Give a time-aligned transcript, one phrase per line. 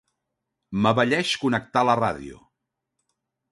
[0.85, 2.43] M'abelleix connectar la ràdio.